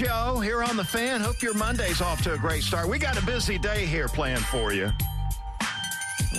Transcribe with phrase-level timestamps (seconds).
[0.00, 1.20] Show here on the fan.
[1.20, 2.88] Hope your Monday's off to a great start.
[2.88, 4.90] We got a busy day here planned for you.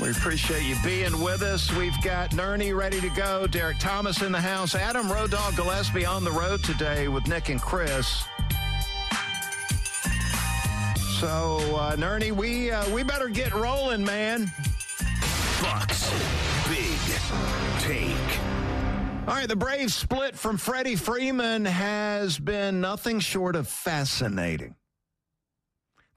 [0.02, 1.71] We appreciate you being with us.
[1.73, 6.23] We've got Nerney ready to go, Derek Thomas in the house, Adam Dog Gillespie on
[6.23, 8.23] the road today with Nick and Chris.
[11.20, 14.52] So, uh, Nerney, we uh, we better get rolling, man.
[15.62, 16.09] Bucks.
[16.68, 16.98] Big
[17.80, 18.51] take.
[19.27, 24.73] All right, the Braves split from Freddie Freeman has been nothing short of fascinating.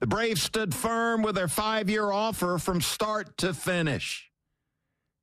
[0.00, 4.30] The Braves stood firm with their five year offer from start to finish.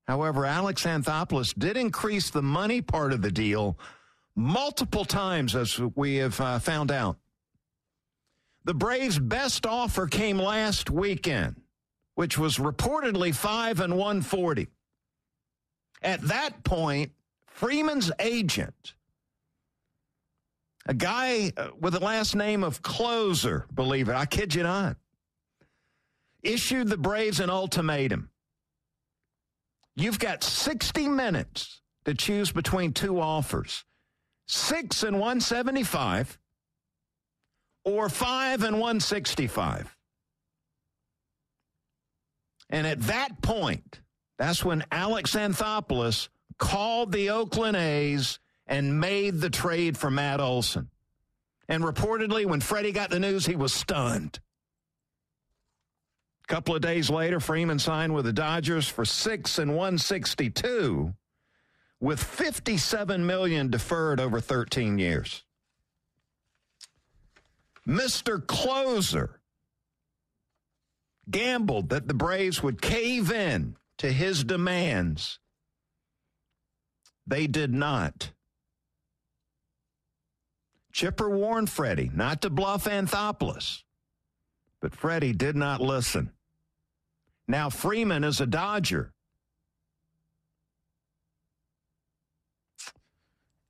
[0.08, 3.80] However, Alex Anthopoulos did increase the money part of the deal
[4.36, 7.18] multiple times, as we have uh, found out.
[8.64, 11.56] The Braves' best offer came last weekend,
[12.14, 14.68] which was reportedly 5 and 140.
[16.04, 17.12] At that point,
[17.54, 18.96] Freeman's agent,
[20.86, 24.98] a guy uh, with the last name of Closer, believe it, I kid you not,
[26.42, 28.30] issued the Braves an ultimatum.
[29.96, 33.84] You've got 60 minutes to choose between two offers
[34.48, 36.38] six and 175
[37.86, 39.96] or five and 165.
[42.70, 44.02] And at that point,
[44.38, 46.30] that's when Alex Anthopoulos
[46.62, 50.90] called the Oakland A's and made the trade for Matt Olson.
[51.68, 54.40] And reportedly, when Freddie got the news, he was stunned.
[56.44, 61.16] A couple of days later, Freeman signed with the Dodgers for six and 162
[62.00, 65.44] with 57 million deferred over 13 years.
[67.88, 68.46] Mr.
[68.46, 69.42] Closer
[71.30, 75.40] gambled that the Braves would cave in to his demands.
[77.32, 78.32] They did not.
[80.92, 83.84] Chipper warned Freddie not to bluff Anthopoulos,
[84.82, 86.32] but Freddie did not listen.
[87.48, 89.14] Now Freeman is a Dodger.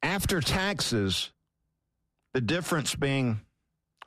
[0.02, 1.32] After taxes,
[2.34, 3.42] the difference being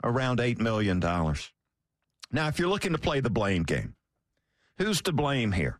[0.02, 0.98] around $8 million.
[0.98, 3.94] Now, if you're looking to play the blame game,
[4.78, 5.78] who's to blame here?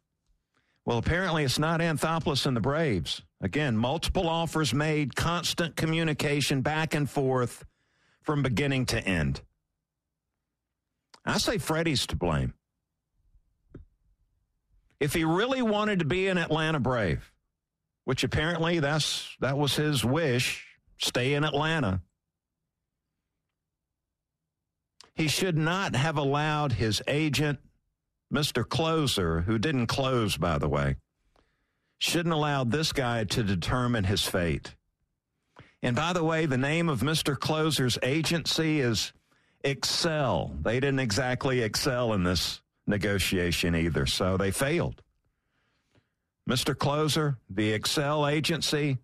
[0.85, 3.23] Well, apparently it's not Anthopoulos and the Braves.
[3.41, 7.65] Again, multiple offers made, constant communication back and forth
[8.23, 9.41] from beginning to end.
[11.25, 12.53] I say Freddie's to blame.
[15.01, 17.33] If he really wanted to be an Atlanta Brave,
[18.05, 20.67] which apparently that's that was his wish,
[20.99, 22.03] stay in Atlanta.
[25.15, 27.61] He should not have allowed his agent,
[28.33, 28.69] Mr.
[28.69, 30.97] Closer, who didn't close, by the way,
[31.99, 34.75] shouldn't allow this guy to determine his fate.
[35.83, 37.39] And by the way, the name of Mr.
[37.39, 39.13] Closer's agency is
[39.63, 40.57] Excel.
[40.63, 45.03] They didn't exactly excel in this negotiation either, so they failed.
[46.49, 46.77] Mr.
[46.77, 48.99] Closer, the Excel agency,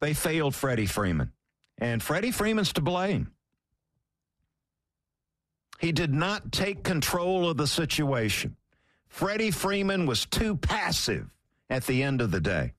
[0.00, 1.32] they failed Freddie Freeman.
[1.78, 3.31] And Freddie Freeman's to blame.
[5.82, 8.56] He did not take control of the situation.
[9.08, 11.28] Freddie Freeman was too passive
[11.68, 12.74] at the end of the day.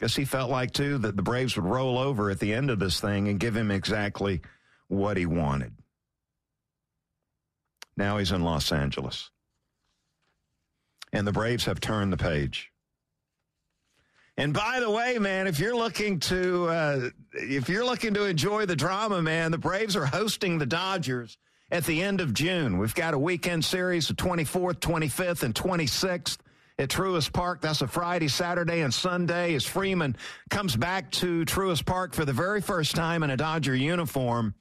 [0.00, 2.80] Guess he felt like, too, that the Braves would roll over at the end of
[2.80, 4.42] this thing and give him exactly
[4.88, 5.72] what he wanted.
[7.96, 9.30] Now he's in Los Angeles.
[11.12, 12.72] And the Braves have turned the page.
[14.36, 18.66] And by the way, man, if you're looking to uh, if you're looking to enjoy
[18.66, 21.38] the drama, man, the Braves are hosting the Dodgers
[21.70, 22.78] at the end of June.
[22.78, 26.38] We've got a weekend series the 24th, 25th, and 26th
[26.78, 27.60] at Truist Park.
[27.60, 30.16] That's a Friday, Saturday, and Sunday as Freeman
[30.50, 34.54] comes back to Truist Park for the very first time in a Dodger uniform.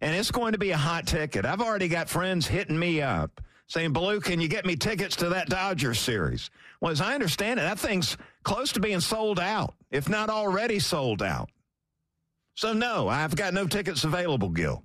[0.00, 1.46] And it's going to be a hot ticket.
[1.46, 5.30] I've already got friends hitting me up saying, Belue, can you get me tickets to
[5.30, 6.50] that Dodger series?
[6.80, 10.78] Well, as I understand it, that thing's close to being sold out, if not already
[10.78, 11.48] sold out.
[12.54, 14.84] So, no, I've got no tickets available, Gil.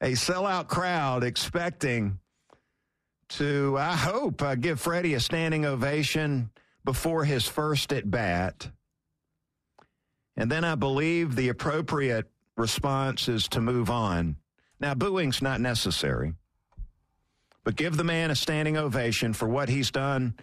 [0.00, 2.20] A sellout crowd expecting
[3.30, 6.50] to, I hope, uh, give Freddie a standing ovation
[6.84, 8.70] before his first at bat.
[10.36, 14.36] And then I believe the appropriate response is to move on.
[14.80, 16.34] Now, booing's not necessary.
[17.64, 20.34] But give the man a standing ovation for what he's done,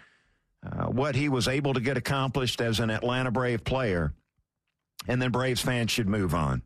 [0.64, 4.14] uh, what he was able to get accomplished as an Atlanta Brave player.
[5.08, 6.62] And then Braves fans should move on.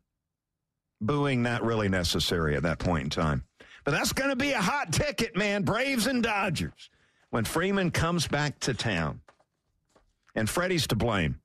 [1.01, 3.44] Booing not really necessary at that point in time.
[3.86, 5.63] But that's going to be a hot ticket, man.
[5.63, 6.90] Braves and Dodgers.
[7.30, 9.22] When Freeman comes back to town.
[10.36, 11.40] And Freddie's to blame.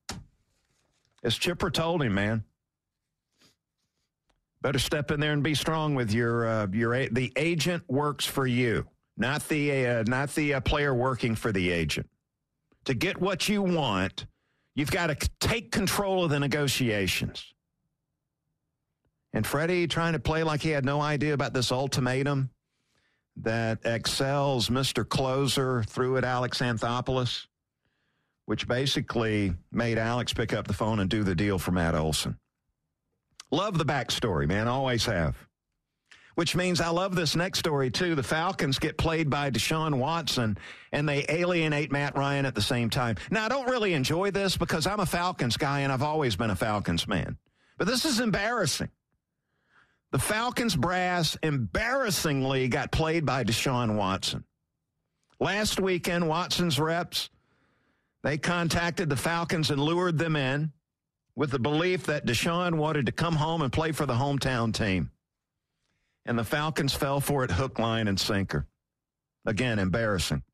[1.23, 2.45] As Chipper told him, man,
[4.61, 8.47] better step in there and be strong with your uh, your the agent works for
[8.47, 8.87] you,
[9.17, 12.09] not the uh, not the uh, player working for the agent.
[12.85, 14.27] To get what you want,
[14.75, 17.54] you've got to take control of the negotiations.
[19.35, 22.49] And Freddie trying to play like he had no idea about this ultimatum
[23.37, 25.07] that excels Mr.
[25.07, 27.47] Closer threw at Alex Anthopoulos
[28.47, 32.39] which basically made Alex pick up the phone and do the deal for Matt Olson.
[33.51, 34.69] Love the backstory, man.
[34.69, 35.37] Always have.
[36.35, 38.17] Which means I love this next story, too.
[38.17, 40.59] The Falcons get played by Deshaun Watson,
[40.91, 43.17] and they alienate Matt Ryan at the same time.
[43.31, 46.51] Now, I don't really enjoy this because I'm a Falcons guy, and I've always been
[46.51, 47.39] a Falcons man.
[47.79, 48.91] But this is embarrassing.
[50.15, 54.45] The Falcons brass embarrassingly got played by Deshaun Watson.
[55.41, 57.31] Last weekend, Watson's reps
[58.23, 60.71] they contacted the Falcons and lured them in
[61.35, 65.11] with the belief that Deshaun wanted to come home and play for the hometown team.
[66.27, 68.69] And the Falcons fell for it hook, line, and sinker.
[69.45, 70.45] Again, embarrassing.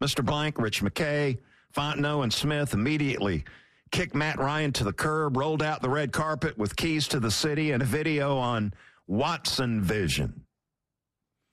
[0.00, 0.24] Mr.
[0.24, 1.36] Blank, Rich McKay,
[1.76, 3.44] Fontenot, and Smith immediately
[3.90, 7.30] kicked Matt Ryan to the curb, rolled out the red carpet with keys to the
[7.30, 8.72] city and a video on
[9.06, 10.44] Watson Vision.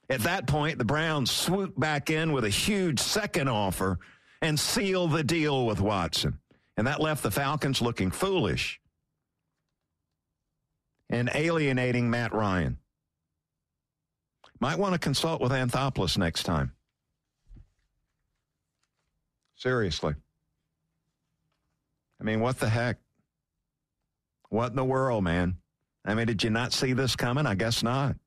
[0.09, 3.99] At that point, the Browns swooped back in with a huge second offer
[4.41, 6.39] and seal the deal with Watson.
[6.77, 8.79] And that left the Falcons looking foolish
[11.09, 12.77] and alienating Matt Ryan.
[14.59, 16.73] Might want to consult with Anthopoulos next time.
[19.55, 20.15] Seriously.
[22.27, 22.97] I mean, what the heck?
[24.49, 25.59] What in the world, man?
[26.03, 27.45] I mean, did you not see this coming?
[27.45, 28.17] I guess not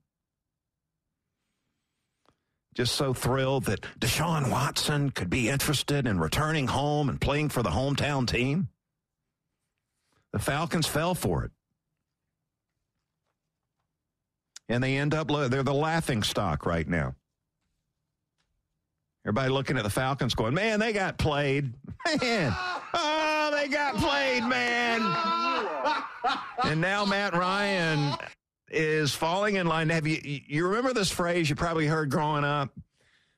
[2.75, 7.63] just so thrilled that Deshaun Watson could be interested in returning home and playing for
[7.63, 8.69] the hometown team.
[10.33, 11.51] The Falcons fell for it.
[14.69, 17.17] And they end up, they're the laughing stock right now.
[19.25, 21.75] Everybody looking at the Falcons going, man, they got played.
[22.23, 22.55] Man,
[22.95, 25.03] oh, they got played, man.
[26.65, 28.17] and now Matt Ryan
[28.71, 29.91] is falling in line.
[29.91, 32.71] Have you you remember this phrase you probably heard growing up?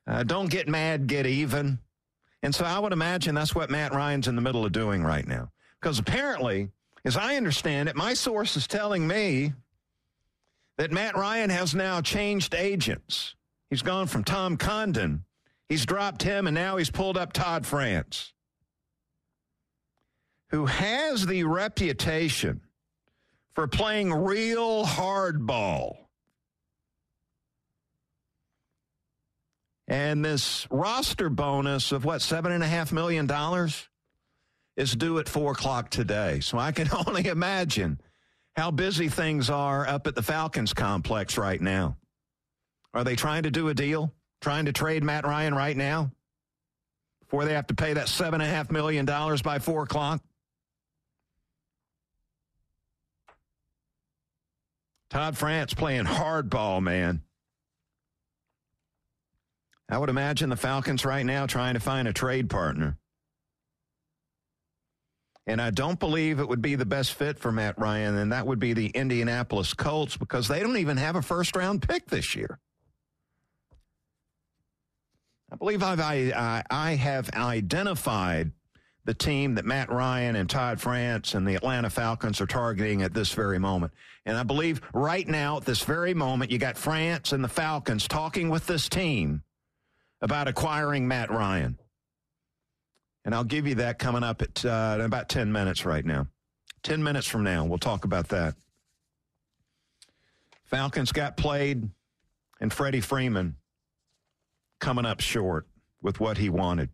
[0.07, 1.81] Uh, don't get mad, get even.
[2.43, 5.27] And so I would imagine that's what Matt Ryan's in the middle of doing right
[5.27, 5.51] now.
[5.81, 6.71] Because apparently,
[7.05, 9.53] as I understand it, my source is telling me
[10.79, 13.35] that Matt Ryan has now changed agents.
[13.71, 15.25] He's gone from Tom Condon,
[15.73, 18.35] he's dropped him, and now he's pulled up Todd France,
[20.51, 22.61] who has the reputation
[23.55, 25.97] for playing real hardball.
[29.89, 33.89] And this roster bonus of what, seven and a half million dollars
[34.77, 36.41] is due at four o'clock today.
[36.41, 37.99] So I can only imagine
[38.57, 41.97] how busy things are up at the Falcons complex right now.
[42.93, 44.13] Are they trying to do a deal?
[44.43, 46.11] Trying to trade Matt Ryan right now?
[47.21, 50.21] Before they have to pay that seven and a half million dollars by four o'clock?
[55.11, 57.23] Todd France playing hardball, man.
[59.89, 62.97] I would imagine the Falcons right now trying to find a trade partner.
[65.47, 68.47] And I don't believe it would be the best fit for Matt Ryan, and that
[68.47, 72.35] would be the Indianapolis Colts because they don't even have a first round pick this
[72.35, 72.59] year.
[75.53, 78.53] I believe I've, I, I have identified
[79.05, 83.13] the team that Matt Ryan and Todd France and the Atlanta Falcons are targeting at
[83.13, 83.93] this very moment.
[84.25, 88.09] And I believe right now, at this very moment, you got France and the Falcons
[88.09, 89.43] talking with this team
[90.23, 91.77] about acquiring Matt Ryan.
[93.27, 96.29] And I'll give you that coming up at uh, about 10 minutes right now.
[96.83, 98.55] 10 minutes from now, we'll talk about that.
[100.65, 101.91] Falcons got played,
[102.59, 103.57] and Freddie Freeman
[104.83, 105.67] coming up short
[106.03, 106.91] with what he wanted.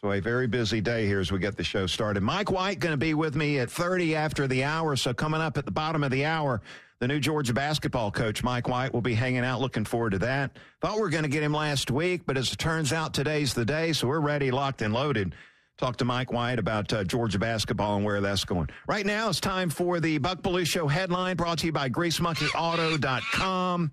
[0.00, 2.22] So a very busy day here as we get the show started.
[2.22, 4.96] Mike White going to be with me at 30 after the hour.
[4.96, 6.60] So coming up at the bottom of the hour,
[6.98, 9.60] the new Georgia basketball coach, Mike White, will be hanging out.
[9.60, 10.56] Looking forward to that.
[10.80, 13.54] Thought we were going to get him last week, but as it turns out, today's
[13.54, 13.92] the day.
[13.92, 15.34] So we're ready, locked, and loaded.
[15.78, 18.68] Talk to Mike White about uh, Georgia basketball and where that's going.
[18.88, 23.92] Right now, it's time for the Buck Belue Show headline brought to you by GreaseMonkeyAuto.com.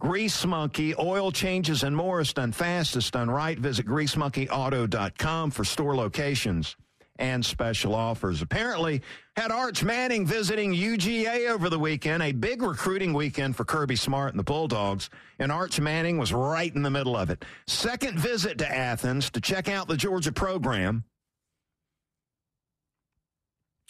[0.00, 3.58] Grease Monkey, oil changes and more is done fast, done right.
[3.58, 6.76] Visit greasemonkeyauto.com for store locations
[7.18, 8.42] and special offers.
[8.42, 9.02] Apparently,
[9.36, 14.32] had Arch Manning visiting UGA over the weekend, a big recruiting weekend for Kirby Smart
[14.32, 17.44] and the Bulldogs, and Arch Manning was right in the middle of it.
[17.66, 21.02] Second visit to Athens to check out the Georgia program.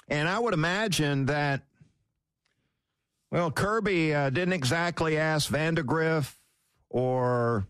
[0.09, 1.68] And I would imagine that
[3.30, 6.35] well, Kirby uh, didn't exactly ask Vandagriff
[6.88, 7.66] or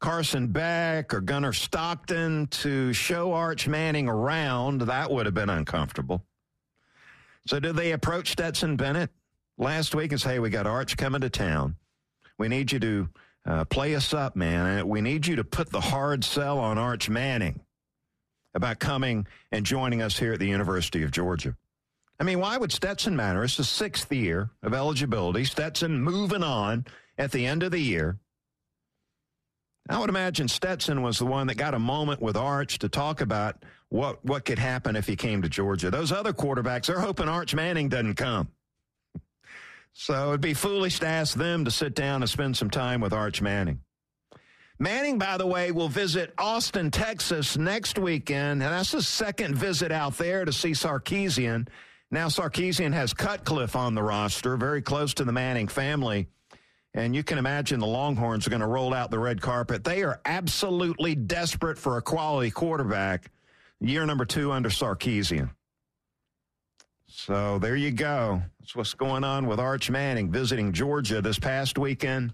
[0.00, 4.82] Carson Beck or Gunnar Stockton to show Arch Manning around.
[4.82, 6.22] That would have been uncomfortable.
[7.46, 9.10] So, did they approach Stetson Bennett
[9.58, 11.76] last week and say, hey, we got Arch coming to town.
[12.38, 13.08] We need you to
[13.46, 14.88] uh, play us up, man.
[14.88, 17.60] We need you to put the hard sell on Arch Manning
[18.54, 21.56] about coming and joining us here at the University of Georgia.
[22.20, 23.42] I mean, why would Stetson matter?
[23.42, 25.44] It's the sixth year of eligibility.
[25.44, 26.84] Stetson moving on
[27.18, 28.18] at the end of the year.
[29.88, 33.20] I would imagine Stetson was the one that got a moment with Arch to talk
[33.20, 35.90] about what, what could happen if he came to Georgia.
[35.90, 38.48] Those other quarterbacks, they're hoping Arch Manning doesn't come.
[39.92, 43.12] So it'd be foolish to ask them to sit down and spend some time with
[43.12, 43.80] Arch Manning.
[44.78, 49.92] Manning, by the way, will visit Austin, Texas next weekend, and that's his second visit
[49.92, 51.68] out there to see Sarkisian.
[52.14, 56.28] Now Sarkisian has Cutcliffe on the roster, very close to the Manning family.
[56.94, 59.82] And you can imagine the Longhorns are going to roll out the red carpet.
[59.82, 63.32] They are absolutely desperate for a quality quarterback.
[63.80, 65.50] Year number two under Sarkisian.
[67.08, 68.42] So there you go.
[68.60, 72.32] That's what's going on with Arch Manning visiting Georgia this past weekend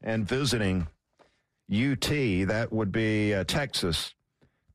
[0.00, 0.86] and visiting
[1.68, 2.06] UT.
[2.06, 4.14] That would be uh, Texas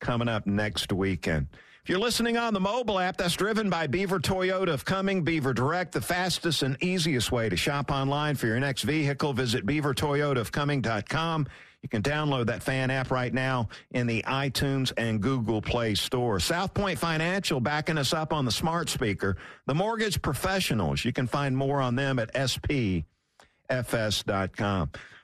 [0.01, 1.47] coming up next weekend.
[1.87, 5.53] If you're listening on the mobile app, that's driven by Beaver Toyota of Cumming, Beaver
[5.53, 9.31] Direct, the fastest and easiest way to shop online for your next vehicle.
[9.31, 11.47] Visit beavertoyotaofcumming.com.
[11.81, 16.41] You can download that fan app right now in the iTunes and Google Play Store.
[16.41, 19.37] South Point Financial backing us up on the smart speaker.
[19.65, 23.05] The mortgage professionals, you can find more on them at spfs.com.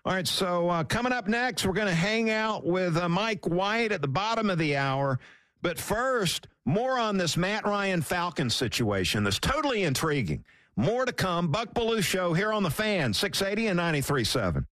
[0.05, 3.45] All right, so uh, coming up next, we're going to hang out with uh, Mike
[3.45, 5.19] White at the bottom of the hour.
[5.61, 10.43] But first, more on this Matt Ryan Falcon situation that's totally intriguing.
[10.75, 11.49] More to come.
[11.49, 14.65] Buck Belue Show here on the fan, 680 and 93.7.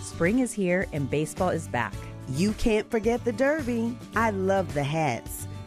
[0.00, 1.94] Spring is here and baseball is back.
[2.30, 3.96] You can't forget the Derby.
[4.14, 5.46] I love the hats.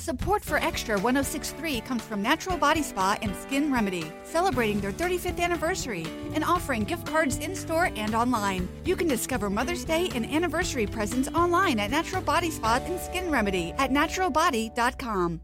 [0.00, 5.38] Support for Extra 1063 comes from Natural Body Spa and Skin Remedy, celebrating their 35th
[5.38, 8.66] anniversary and offering gift cards in store and online.
[8.86, 13.30] You can discover Mother's Day and anniversary presents online at Natural Body Spa and Skin
[13.30, 15.40] Remedy at naturalbody.com.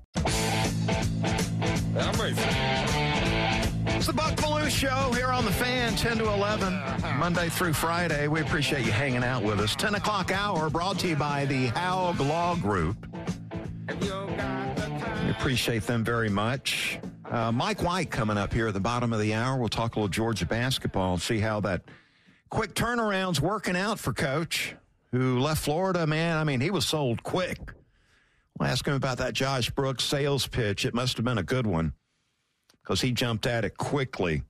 [1.98, 2.36] I'm ready.
[3.94, 7.18] It's the Buck Belue Show here on the fan, 10 to 11, uh-huh.
[7.18, 8.26] Monday through Friday.
[8.26, 9.76] We appreciate you hanging out with us.
[9.76, 12.96] 10 o'clock hour brought to you by the Haug Law Group.
[13.88, 16.98] We appreciate them very much.
[17.30, 19.58] Uh, Mike White coming up here at the bottom of the hour.
[19.58, 21.82] We'll talk a little Georgia basketball and see how that
[22.50, 24.74] quick turnaround's working out for Coach,
[25.12, 26.06] who left Florida.
[26.06, 27.58] Man, I mean, he was sold quick.
[28.58, 30.84] We'll ask him about that Josh Brooks sales pitch.
[30.84, 31.92] It must have been a good one
[32.82, 34.42] because he jumped at it quickly.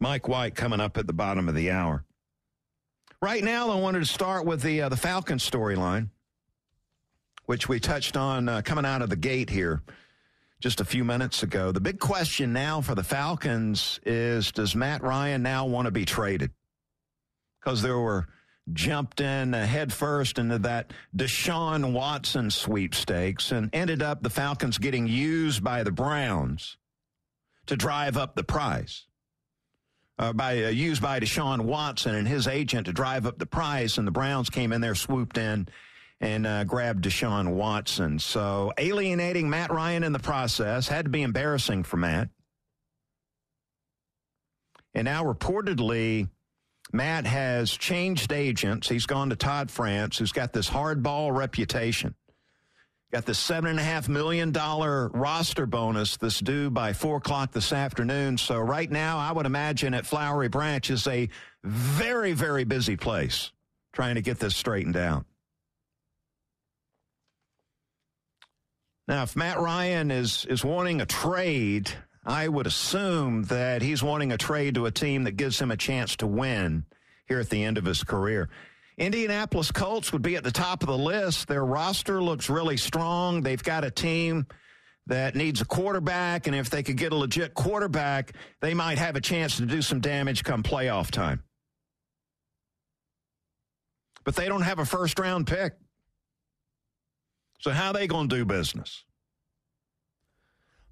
[0.00, 2.04] Mike White coming up at the bottom of the hour.
[3.22, 6.08] Right now, I wanted to start with the uh, the Falcon storyline
[7.46, 9.82] which we touched on uh, coming out of the gate here
[10.60, 11.72] just a few minutes ago.
[11.72, 16.04] The big question now for the Falcons is does Matt Ryan now want to be
[16.04, 16.52] traded?
[17.60, 18.28] Because there were
[18.72, 19.92] jumped in uh, head
[20.38, 26.78] into that Deshaun Watson sweepstakes and ended up the Falcons getting used by the Browns
[27.66, 29.04] to drive up the price.
[30.16, 33.98] Uh, by uh, used by Deshaun Watson and his agent to drive up the price,
[33.98, 35.66] and the Browns came in there, swooped in,
[36.24, 38.18] and uh, grabbed Deshaun Watson.
[38.18, 42.30] So alienating Matt Ryan in the process had to be embarrassing for Matt.
[44.94, 46.30] And now reportedly,
[46.94, 48.88] Matt has changed agents.
[48.88, 52.14] He's gone to Todd France, who's got this hardball reputation.
[53.12, 57.52] Got the seven and a half million dollar roster bonus that's due by four o'clock
[57.52, 58.38] this afternoon.
[58.38, 61.28] So right now, I would imagine at Flowery Branch is a
[61.62, 63.52] very, very busy place
[63.92, 65.26] trying to get this straightened out.
[69.06, 71.90] Now, if Matt Ryan is, is wanting a trade,
[72.24, 75.76] I would assume that he's wanting a trade to a team that gives him a
[75.76, 76.86] chance to win
[77.28, 78.48] here at the end of his career.
[78.96, 81.48] Indianapolis Colts would be at the top of the list.
[81.48, 83.42] Their roster looks really strong.
[83.42, 84.46] They've got a team
[85.06, 88.32] that needs a quarterback, and if they could get a legit quarterback,
[88.62, 91.42] they might have a chance to do some damage come playoff time.
[94.24, 95.74] But they don't have a first round pick.
[97.64, 99.04] So how are they going to do business?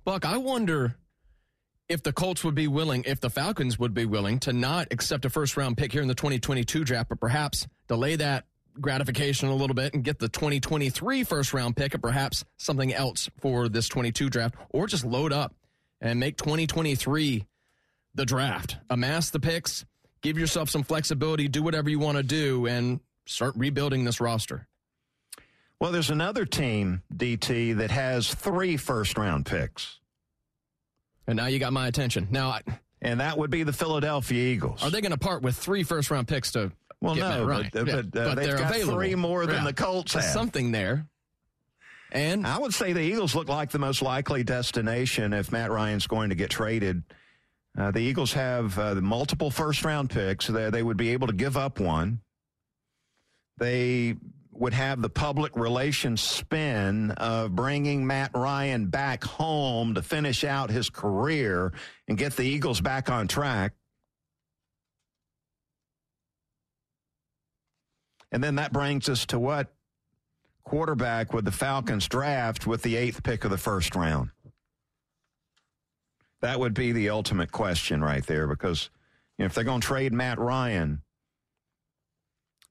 [0.06, 0.96] Buck, I wonder
[1.86, 5.26] if the Colts would be willing, if the Falcons would be willing to not accept
[5.26, 8.46] a first round pick here in the 2022 draft, but perhaps delay that
[8.80, 13.28] gratification a little bit and get the 2023 first round pick and perhaps something else
[13.38, 15.54] for this 22 draft, or just load up
[16.00, 17.44] and make 2023
[18.14, 18.78] the draft.
[18.88, 19.84] Amass the picks,
[20.22, 24.66] give yourself some flexibility, do whatever you want to do, and start rebuilding this roster.
[25.82, 29.98] Well, there's another team, DT, that has three first round picks.
[31.26, 32.28] And now you got my attention.
[32.30, 32.60] Now, I,
[33.00, 34.84] and that would be the Philadelphia Eagles.
[34.84, 36.70] Are they going to part with three first round picks to
[37.00, 37.94] well, get no, Matt but, yeah.
[37.96, 38.94] but, uh, but they've they're got available.
[38.94, 39.64] three more than yeah.
[39.64, 40.22] the Colts have.
[40.22, 41.08] Something there.
[42.12, 46.06] And I would say the Eagles look like the most likely destination if Matt Ryan's
[46.06, 47.02] going to get traded.
[47.76, 50.46] Uh, the Eagles have uh, multiple first round picks.
[50.46, 52.20] They, they would be able to give up one.
[53.58, 54.14] They
[54.62, 60.70] would have the public relations spin of bringing Matt Ryan back home to finish out
[60.70, 61.72] his career
[62.06, 63.72] and get the Eagles back on track.
[68.30, 69.74] And then that brings us to what
[70.62, 74.30] quarterback would the Falcons draft with the eighth pick of the first round?
[76.40, 78.90] That would be the ultimate question right there because
[79.38, 81.02] you know, if they're going to trade Matt Ryan,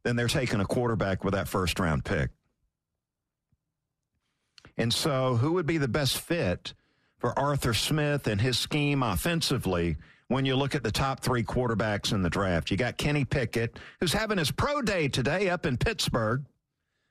[0.04, 2.32] then they're taking a quarterback with that first round pick.
[4.78, 6.74] And so, who would be the best fit
[7.20, 9.98] for Arthur Smith and his scheme offensively
[10.28, 12.72] when you look at the top three quarterbacks in the draft?
[12.72, 16.46] You got Kenny Pickett, who's having his pro day today up in Pittsburgh.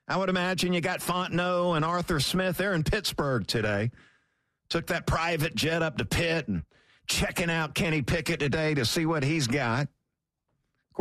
[0.07, 2.57] I would imagine you got Fontenot and Arthur Smith.
[2.57, 3.91] They're in Pittsburgh today.
[4.69, 6.63] Took that private jet up to Pitt and
[7.07, 9.87] checking out Kenny Pickett today to see what he's got.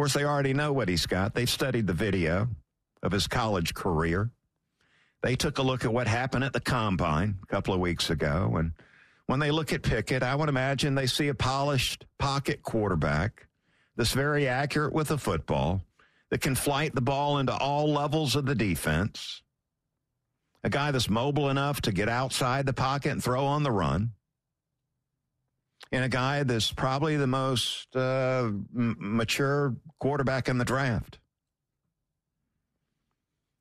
[0.01, 1.35] Course, they already know what he's got.
[1.35, 2.49] They've studied the video
[3.03, 4.31] of his college career.
[5.23, 8.55] They took a look at what happened at the combine a couple of weeks ago.
[8.57, 8.73] And
[9.27, 13.47] when they look at Pickett, I would imagine they see a polished pocket quarterback
[13.95, 15.83] that's very accurate with the football,
[16.31, 19.43] that can flight the ball into all levels of the defense,
[20.65, 24.13] a guy that's mobile enough to get outside the pocket and throw on the run
[25.93, 31.19] and a guy that's probably the most uh, m- mature quarterback in the draft.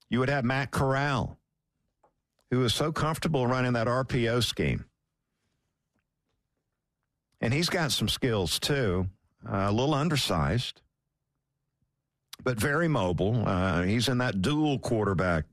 [0.10, 1.38] You would have Matt Corral,
[2.52, 4.86] who is so comfortable running that RPO scheme.
[7.42, 9.08] And he's got some skills too,
[9.48, 10.82] uh, a little undersized,
[12.44, 13.48] but very mobile.
[13.48, 15.46] Uh, he's in that dual quarterback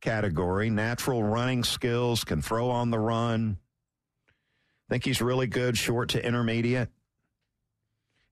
[0.00, 3.58] category, natural running skills, can throw on the run
[4.90, 6.88] think he's really good, short to intermediate.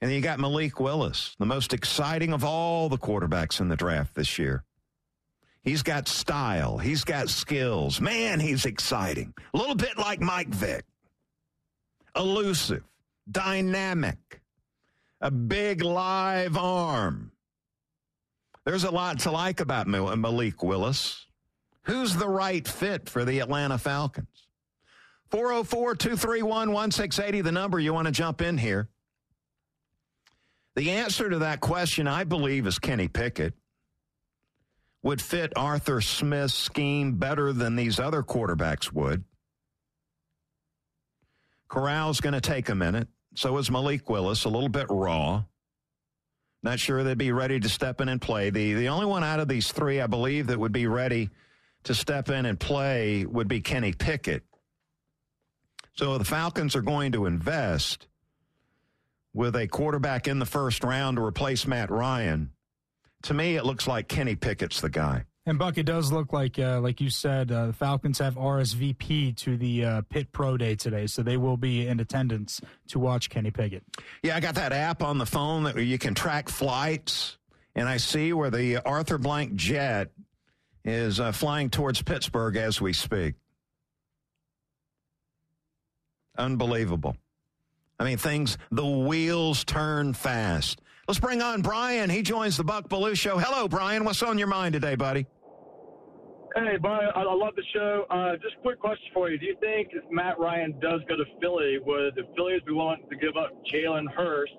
[0.01, 3.77] And then you got Malik Willis, the most exciting of all the quarterbacks in the
[3.77, 4.65] draft this year.
[5.63, 6.79] He's got style.
[6.79, 8.01] He's got skills.
[8.01, 9.35] Man, he's exciting.
[9.55, 10.85] A little bit like Mike Vick.
[12.17, 12.85] Elusive,
[13.31, 14.41] dynamic,
[15.21, 17.33] a big live arm.
[18.65, 21.27] There's a lot to like about Malik Willis.
[21.83, 24.38] Who's the right fit for the Atlanta Falcons?
[25.31, 28.89] 404 231 1680, the number you want to jump in here.
[30.77, 33.55] The answer to that question, I believe, is Kenny Pickett.
[35.03, 39.25] Would fit Arthur Smith's scheme better than these other quarterbacks would.
[41.69, 43.09] Corral's going to take a minute.
[43.35, 45.45] So is Malik Willis, a little bit raw.
[46.63, 48.51] Not sure they'd be ready to step in and play.
[48.51, 51.31] The, the only one out of these three, I believe, that would be ready
[51.85, 54.43] to step in and play would be Kenny Pickett.
[55.99, 58.07] So the Falcons are going to invest
[59.35, 62.53] with a quarterback in the first round to replace Matt Ryan.
[63.23, 65.25] To me, it looks like Kenny Pickett's the guy.
[65.45, 69.37] And Buck, it does look like, uh, like you said, uh, the Falcons have RSVP
[69.39, 73.29] to the uh, Pitt Pro Day today, so they will be in attendance to watch
[73.29, 73.83] Kenny Pickett.
[74.23, 77.39] Yeah, I got that app on the phone that you can track flights,
[77.75, 80.13] and I see where the Arthur Blank jet
[80.85, 83.35] is uh, flying towards Pittsburgh as we speak.
[86.39, 87.17] Unbelievable.
[87.99, 90.81] I mean, things, the wheels turn fast.
[91.09, 92.11] Let's bring on Brian.
[92.11, 93.39] He joins the Buck Belue Show.
[93.39, 94.05] Hello, Brian.
[94.05, 95.27] What's on your mind today, buddy?
[96.55, 98.05] Hey, Brian, I, love the show.
[98.11, 99.39] Uh, just a quick question for you.
[99.39, 103.03] Do you think if Matt Ryan does go to Philly, would the Phillies be willing
[103.09, 104.51] to give up Jalen Hurts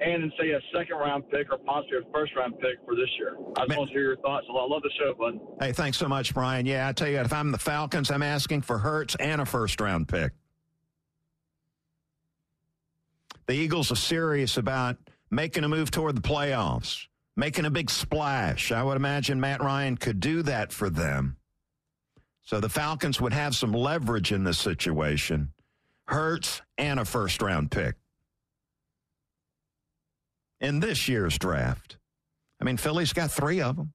[0.00, 3.36] and say a second round pick or possibly a first round pick for this year?
[3.56, 4.46] I just want to hear your thoughts.
[4.48, 5.40] I love the show, bud.
[5.60, 6.66] Hey, thanks so much, Brian.
[6.66, 9.80] Yeah, I tell you, if I'm the Falcons, I'm asking for Hurts and a first
[9.80, 10.32] round pick.
[13.46, 14.96] The Eagles are serious about
[15.30, 17.06] making a move toward the playoffs,
[17.36, 18.72] making a big splash.
[18.72, 21.36] I would imagine Matt Ryan could do that for them.
[22.42, 25.52] So the Falcons would have some leverage in this situation.
[26.06, 27.96] Hurts and a first round pick
[30.60, 31.98] in this year's draft.
[32.60, 33.92] I mean, Philly's got three of them.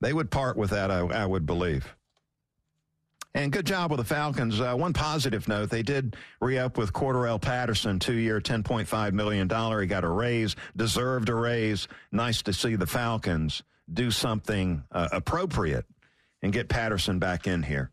[0.00, 1.96] They would part with that, I, I would believe.
[3.38, 4.60] And good job with the Falcons.
[4.60, 9.48] Uh, one positive note, they did re-up with Cordarrelle Patterson, two-year, $10.5 million.
[9.48, 11.86] He got a raise, deserved a raise.
[12.10, 13.62] Nice to see the Falcons
[13.94, 15.84] do something uh, appropriate
[16.42, 17.92] and get Patterson back in here.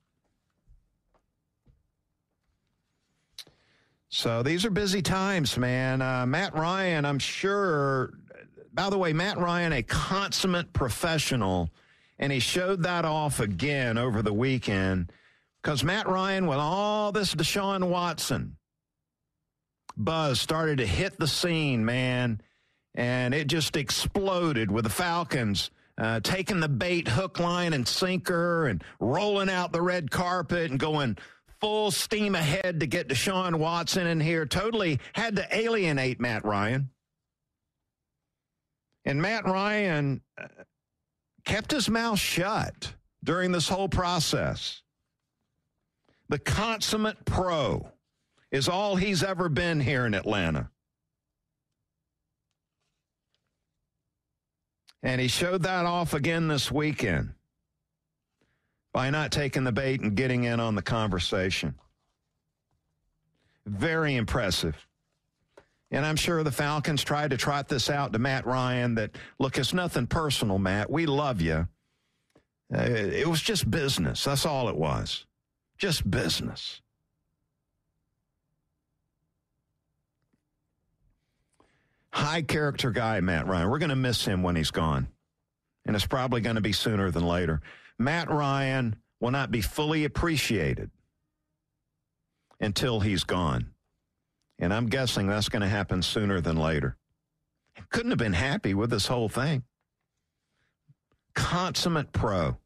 [4.10, 6.02] So these are busy times, man.
[6.02, 8.16] Uh, Matt Ryan, I'm sure.
[8.74, 11.70] By the way, Matt Ryan, a consummate professional,
[12.18, 15.12] and he showed that off again over the weekend
[15.66, 18.56] because Matt Ryan, with all this Deshaun Watson
[19.98, 22.40] buzz, started to hit the scene, man,
[22.94, 25.72] and it just exploded with the Falcons.
[25.98, 30.80] Uh, taking the bait, hook, line, and sinker, and rolling out the red carpet and
[30.80, 31.18] going
[31.60, 34.46] full steam ahead to get Deshaun Watson in here.
[34.46, 36.92] Totally had to alienate Matt Ryan.
[39.04, 40.48] And Matt Ryan uh,
[41.44, 44.84] kept his mouth shut during this whole process.
[46.30, 47.88] The consummate pro
[48.52, 50.70] is all he's ever been here in Atlanta.
[55.04, 57.34] And he showed that off again this weekend
[58.92, 61.76] by not taking the bait and getting in on the conversation.
[63.68, 64.88] Very impressive.
[65.92, 69.58] And I'm sure the Falcons tried to trot this out to Matt Ryan that, look,
[69.58, 70.90] it's nothing personal, Matt.
[70.90, 71.68] We love you.
[72.74, 74.24] Uh, it was just business.
[74.24, 75.25] That's all it was.
[75.78, 76.82] Just business.
[82.12, 83.70] High character guy, Matt Ryan.
[83.70, 85.08] We're going to miss him when he's gone.
[85.86, 87.62] And it's probably going to be sooner than later.
[88.00, 90.92] Matt Ryan will not be fully appreciated
[92.60, 93.72] until he's gone.
[94.60, 96.96] And I'm guessing that's going to happen sooner than later.
[97.90, 99.64] Couldn't have been happy with this whole thing.
[101.34, 102.58] Consummate pro.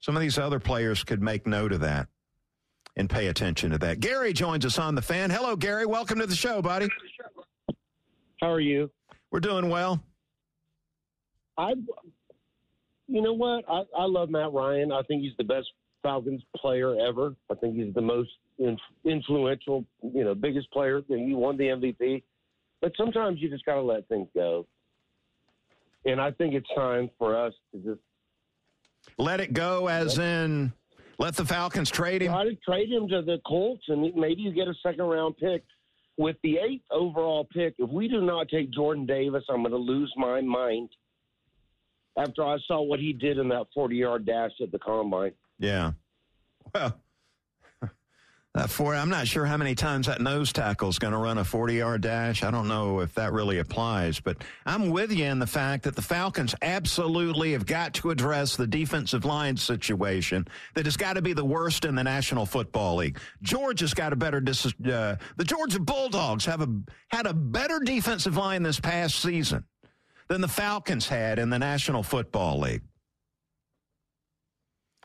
[0.00, 2.08] Some of these other players could make note of that
[2.96, 4.00] and pay attention to that.
[4.00, 5.30] Gary joins us on the fan.
[5.30, 5.86] Hello, Gary.
[5.86, 6.88] Welcome to the show, buddy.
[8.40, 8.90] How are you?
[9.30, 10.02] We're doing well.
[11.58, 11.74] I,
[13.08, 13.64] you know what?
[13.68, 14.92] I, I love Matt Ryan.
[14.92, 15.66] I think he's the best
[16.02, 17.34] Falcons player ever.
[17.50, 21.02] I think he's the most in, influential, you know, biggest player.
[21.08, 22.22] And he won the MVP.
[22.80, 24.66] But sometimes you just got to let things go.
[26.04, 28.00] And I think it's time for us to just
[29.16, 30.72] let it go, as in
[31.18, 32.32] let the Falcons trade him.
[32.32, 35.64] Try to trade him to the Colts, and maybe you get a second round pick.
[36.16, 39.76] With the eighth overall pick, if we do not take Jordan Davis, I'm going to
[39.76, 40.90] lose my mind.
[42.16, 45.32] After I saw what he did in that 40 yard dash at the combine.
[45.58, 45.92] Yeah.
[46.72, 47.00] Well,
[48.54, 51.38] that four, I'm not sure how many times that nose tackle is going to run
[51.38, 52.44] a 40 yard dash.
[52.44, 55.96] I don't know if that really applies, but I'm with you in the fact that
[55.96, 61.22] the Falcons absolutely have got to address the defensive line situation that has got to
[61.22, 63.18] be the worst in the National Football League.
[63.42, 66.68] Georgia's got a better, dis- uh, the Georgia Bulldogs have a,
[67.08, 69.64] had a better defensive line this past season
[70.28, 72.82] than the Falcons had in the National Football League.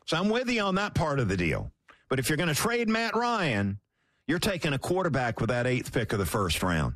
[0.06, 1.72] So I'm with you on that part of the deal.
[2.10, 3.78] But if you're going to trade Matt Ryan,
[4.26, 6.94] you're taking a quarterback with that eighth pick of the first round.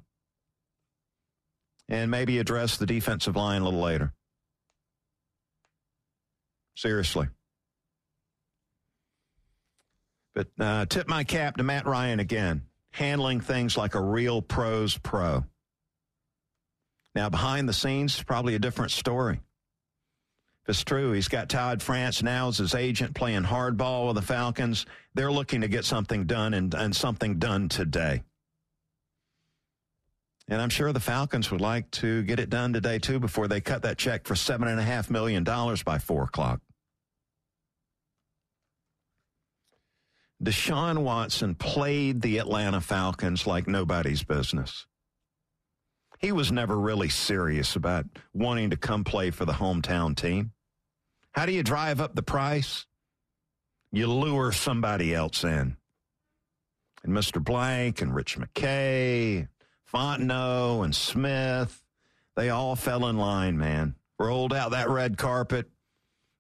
[1.88, 4.12] And maybe address the defensive line a little later.
[6.77, 7.29] Seriously.
[10.35, 14.98] But uh, tip my cap to Matt Ryan again, handling things like a real pros
[14.98, 15.44] pro.
[17.14, 19.38] Now, behind the scenes, probably a different story.
[20.64, 24.22] If it's true, he's got Todd France now as his agent playing hardball with the
[24.22, 24.87] Falcons.
[25.12, 28.22] They're looking to get something done and, and something done today.
[30.48, 33.61] And I'm sure the Falcons would like to get it done today, too, before they
[33.61, 36.61] cut that check for $7.5 million by 4 o'clock.
[40.42, 44.87] Deshaun Watson played the Atlanta Falcons like nobody's business.
[46.25, 50.53] He was never really serious about wanting to come play for the hometown team.
[51.33, 52.87] How do you drive up the price?
[53.93, 55.77] You lure somebody else in.
[57.03, 57.45] And Mr.
[57.45, 59.49] Blank and Rich McKay,
[59.93, 61.83] Fontenot and Smith,
[62.37, 63.95] they all fell in line, man.
[64.19, 65.69] Rolled out that red carpet,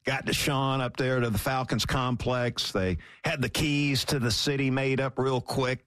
[0.06, 2.72] got Deshaun up there to the Falcons complex.
[2.72, 5.84] They had the keys to the city made up real quick.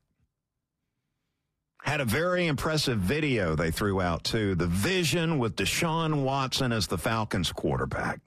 [1.87, 4.55] Had a very impressive video they threw out, too.
[4.55, 8.19] The vision with Deshaun Watson as the Falcons quarterback.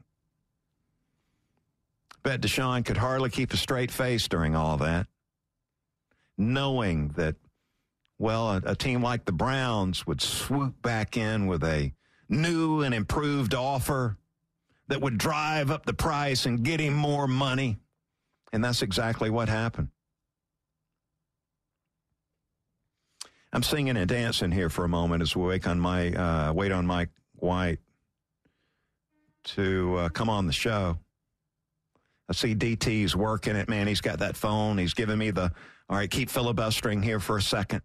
[2.22, 5.08] Bet Deshaun could hardly keep a straight face during all that,
[6.38, 7.36] knowing that,
[8.18, 11.92] well, a, a team like the Browns would swoop back in with a
[12.30, 14.16] new and improved offer
[14.88, 17.76] that would drive up the price and get him more money.
[18.54, 19.88] And that's exactly what happened.
[23.52, 26.70] I'm singing and dancing here for a moment as we wait on my uh, wait
[26.70, 27.80] on Mike White
[29.44, 30.98] to uh, come on the show.
[32.28, 33.88] I see DT's working it, man.
[33.88, 34.78] He's got that phone.
[34.78, 35.52] He's giving me the
[35.88, 36.10] all right.
[36.10, 37.82] Keep filibustering here for a second.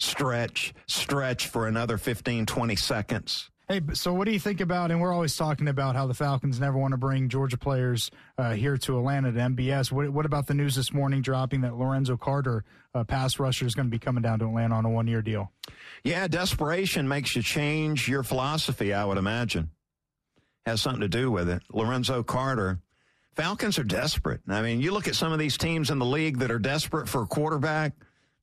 [0.00, 3.50] Stretch, stretch for another 15, 20 seconds.
[3.70, 4.90] Hey, so what do you think about?
[4.90, 8.52] And we're always talking about how the Falcons never want to bring Georgia players uh,
[8.52, 9.92] here to Atlanta to MBS.
[9.92, 13.74] What, what, about the news this morning dropping that Lorenzo Carter, uh, pass rusher, is
[13.74, 15.52] going to be coming down to Atlanta on a one year deal?
[16.02, 18.94] Yeah, desperation makes you change your philosophy.
[18.94, 19.68] I would imagine
[20.64, 21.62] has something to do with it.
[21.70, 22.80] Lorenzo Carter.
[23.34, 24.40] Falcons are desperate.
[24.48, 27.06] I mean, you look at some of these teams in the league that are desperate
[27.06, 27.92] for a quarterback.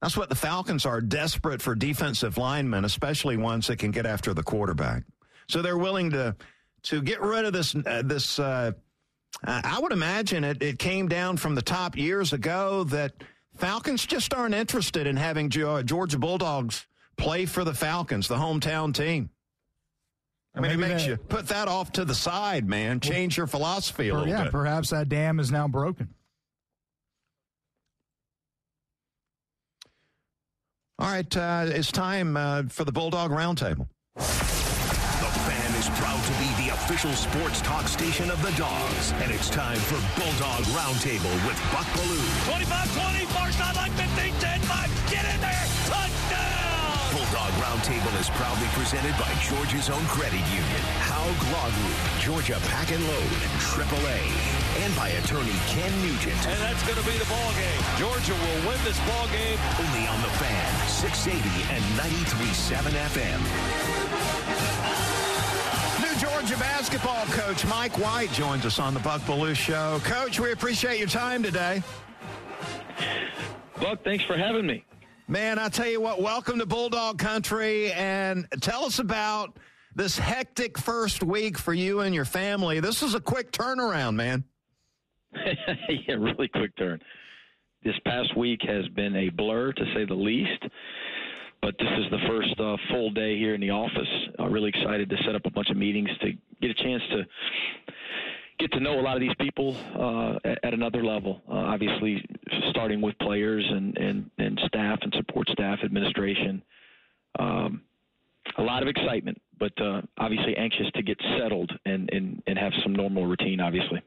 [0.04, 4.32] That's what the Falcons are desperate for defensive linemen, especially ones that can get after
[4.34, 5.04] the quarterback.
[5.48, 6.36] So they're willing to
[6.84, 8.40] to get rid of this uh, this.
[8.40, 8.72] Uh,
[9.44, 13.14] I would imagine it, it came down from the top years ago that
[13.58, 19.30] Falcons just aren't interested in having Georgia Bulldogs play for the Falcons, the hometown team.
[20.56, 23.02] I mean, Maybe it makes that, you put that off to the side, man.
[23.02, 24.54] Change your philosophy a little yeah, bit.
[24.54, 26.14] perhaps that dam is now broken.
[30.98, 33.90] All right, uh, it's time uh, for the Bulldog Roundtable
[35.86, 39.14] is proud to be the official sports talk station of the Dogs.
[39.22, 42.26] And it's time for Bulldog Roundtable with Buck Belue.
[42.50, 45.12] 25-20, far sideline, 15, 10, 5.
[45.14, 45.66] Get in there.
[45.86, 47.06] Touchdown.
[47.14, 52.90] Bulldog Roundtable is proudly presented by Georgia's own credit union, Haug Law Group, Georgia Pack
[52.90, 54.22] and Load, AAA,
[54.82, 56.42] and by attorney Ken Nugent.
[56.50, 57.82] And that's going to be the ball game.
[58.02, 59.60] Georgia will win this ball game.
[59.78, 61.46] Only on the fan, 680
[61.78, 64.95] and 93.7 FM.
[66.20, 70.00] Georgia basketball coach Mike White joins us on the Buck Belue Show.
[70.06, 71.84] Coach, we appreciate your time today.
[73.82, 74.86] Buck, thanks for having me.
[75.28, 79.58] Man, I tell you what, welcome to Bulldog Country and tell us about
[79.94, 82.80] this hectic first week for you and your family.
[82.80, 84.46] This is a quick turnaround, man.
[85.36, 87.02] yeah, really quick turn.
[87.84, 90.64] This past week has been a blur, to say the least
[91.66, 94.08] but this is the first uh, full day here in the office.
[94.38, 97.24] I'm really excited to set up a bunch of meetings to get a chance to
[98.60, 101.42] get to know a lot of these people uh, at, another level.
[101.50, 102.24] Uh, obviously,
[102.70, 106.62] starting with players and, and, and staff and support staff, administration.
[107.40, 107.82] Um,
[108.60, 112.74] a lot of excitement, but uh, obviously anxious to get settled and, and, and have
[112.84, 114.04] some normal routine, obviously.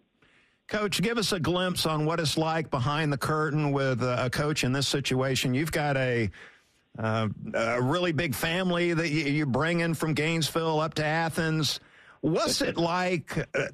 [0.69, 4.63] Coach, give us a glimpse on what it's like behind the curtain with a coach
[4.63, 5.55] in this situation.
[5.55, 6.31] You've got a
[6.99, 11.81] uh, a really big family that you, you bring in from Gainesville up to Athens.
[12.21, 13.39] What's it like?
[13.55, 13.69] Uh,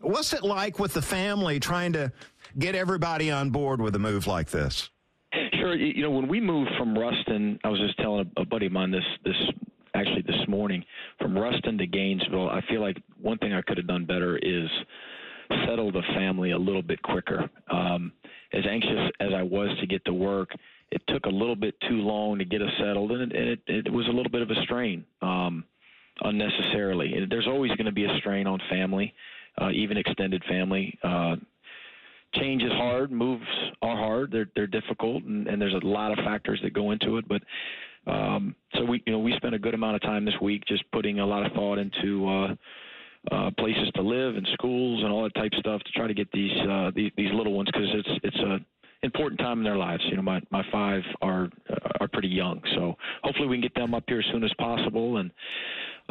[0.00, 2.12] what's it like with the family trying to
[2.58, 4.90] get everybody on board with a move like this?
[5.54, 5.74] Sure.
[5.74, 8.90] You know, when we moved from Ruston, I was just telling a, buddy of mine
[8.90, 9.36] this this
[9.94, 10.84] actually this morning
[11.20, 12.48] from Ruston to Gainesville.
[12.48, 14.68] I feel like one thing I could have done better is
[15.66, 17.48] settle the family a little bit quicker.
[17.70, 18.12] Um,
[18.52, 20.50] as anxious as I was to get to work,
[20.90, 23.86] it took a little bit too long to get us settled, and it, and it,
[23.86, 25.64] it was a little bit of a strain um,
[26.22, 27.26] unnecessarily.
[27.28, 29.12] There's always going to be a strain on family,
[29.60, 30.98] uh, even extended family.
[31.02, 31.36] Uh,
[32.34, 33.46] change is hard, moves
[33.82, 37.18] are hard, they're they're difficult, and, and there's a lot of factors that go into
[37.18, 37.26] it.
[37.28, 37.42] But
[38.10, 40.90] um, so we you know we spent a good amount of time this week just
[40.92, 42.28] putting a lot of thought into.
[42.28, 42.54] Uh,
[43.32, 46.14] uh, places to live and schools and all that type of stuff to try to
[46.14, 48.58] get these uh, these, these little ones because it's it's a
[49.02, 50.02] important time in their lives.
[50.08, 51.48] You know, my my five are
[52.00, 55.18] are pretty young, so hopefully we can get them up here as soon as possible.
[55.18, 55.30] And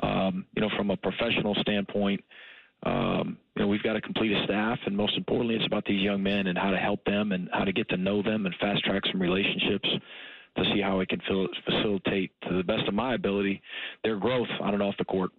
[0.04, 2.24] um, you know, from a professional standpoint,
[2.84, 6.02] um, you know, we've got to complete a staff, and most importantly, it's about these
[6.02, 8.56] young men and how to help them and how to get to know them and
[8.60, 9.90] fast track some relationships
[10.58, 11.22] to see how I can
[11.66, 13.62] facilitate to the best of my ability
[14.04, 15.32] their growth on and off the court.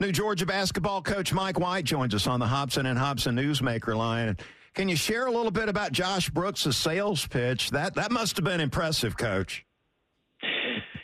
[0.00, 4.36] New Georgia basketball coach Mike White joins us on the Hobson and Hobson Newsmaker line.
[4.74, 7.70] Can you share a little bit about Josh Brooks' sales pitch?
[7.70, 9.64] That that must have been impressive, Coach.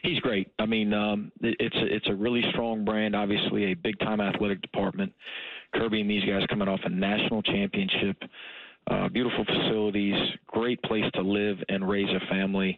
[0.02, 0.48] He's great.
[0.58, 3.14] I mean, um, it's it's a really strong brand.
[3.14, 5.12] Obviously, a big time athletic department.
[5.74, 8.16] Kirby and these guys coming off a national championship.
[8.90, 10.16] Uh, beautiful facilities,
[10.48, 12.76] great place to live and raise a family.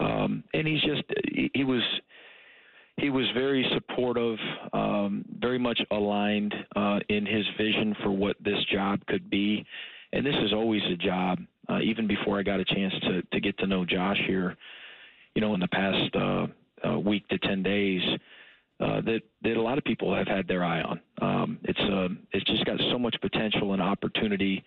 [0.00, 1.82] Um, and he's just he, he was
[2.96, 4.38] he was very supportive,
[4.72, 9.64] um, very much aligned uh, in his vision for what this job could be.
[10.14, 11.40] And this is always a job.
[11.68, 14.56] Uh, even before I got a chance to to get to know Josh here,
[15.34, 16.46] you know, in the past uh,
[16.86, 18.00] uh, week to ten days,
[18.80, 21.00] uh, that that a lot of people have had their eye on.
[21.20, 24.62] Um, it's uh, it's just got so much potential and opportunity,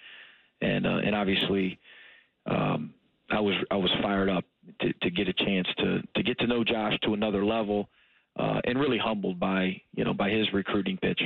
[0.61, 1.79] and uh, and obviously,
[2.45, 2.93] um,
[3.29, 4.43] I was I was fired up
[4.81, 7.87] to, to get a chance to to get to know Josh to another level
[8.37, 11.21] uh, and really humbled by you know by his recruiting pitch.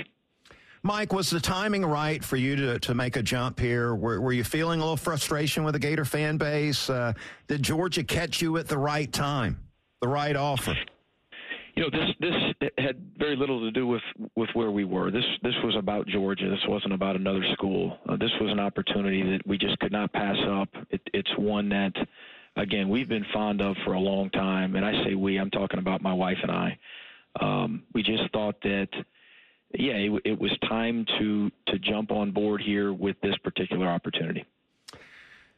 [0.84, 3.94] Mike, was the timing right for you to, to make a jump here?
[3.94, 6.90] Were, were you feeling a little frustration with the Gator fan base?
[6.90, 7.14] Uh,
[7.48, 9.60] did Georgia catch you at the right time,
[10.02, 10.74] the right offer?
[11.76, 14.02] You know, this this had very little to do with
[14.36, 15.10] with where we were.
[15.10, 16.50] This this was about Georgia.
[16.50, 17.98] This wasn't about another school.
[18.10, 20.68] Uh, this was an opportunity that we just could not pass up.
[20.90, 21.94] It, it's one that,
[22.58, 24.76] again, we've been fond of for a long time.
[24.76, 26.78] And I say we, I'm talking about my wife and I
[27.40, 28.90] um, we just thought that
[29.74, 34.46] yeah, it, it, was time to to jump on board here with this particular opportunity.